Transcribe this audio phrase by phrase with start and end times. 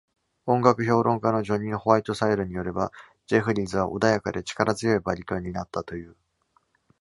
[0.47, 2.91] 音楽評論家のジョニーホワイトサイドによれば、
[3.27, 6.15] ジェフリーズは「穏やかで、力強いバリトン」になったという。